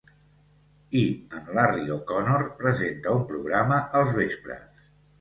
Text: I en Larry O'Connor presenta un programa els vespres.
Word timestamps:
I 1.01 1.03
en 1.41 1.51
Larry 1.59 1.87
O'Connor 1.97 2.49
presenta 2.65 3.17
un 3.21 3.31
programa 3.31 3.81
els 4.03 4.21
vespres. 4.23 4.69